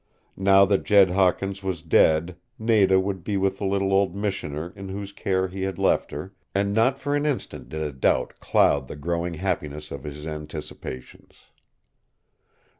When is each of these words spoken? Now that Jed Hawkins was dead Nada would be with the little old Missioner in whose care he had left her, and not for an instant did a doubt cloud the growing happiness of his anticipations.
Now 0.35 0.65
that 0.65 0.83
Jed 0.83 1.11
Hawkins 1.11 1.61
was 1.61 1.83
dead 1.83 2.35
Nada 2.57 2.99
would 2.99 3.23
be 3.23 3.37
with 3.37 3.59
the 3.59 3.65
little 3.65 3.93
old 3.93 4.15
Missioner 4.15 4.73
in 4.75 4.89
whose 4.89 5.11
care 5.13 5.47
he 5.47 5.61
had 5.61 5.77
left 5.77 6.09
her, 6.09 6.33
and 6.55 6.73
not 6.73 6.97
for 6.97 7.15
an 7.15 7.27
instant 7.27 7.69
did 7.69 7.83
a 7.83 7.91
doubt 7.93 8.39
cloud 8.39 8.87
the 8.87 8.95
growing 8.95 9.35
happiness 9.35 9.91
of 9.91 10.03
his 10.03 10.25
anticipations. 10.25 11.43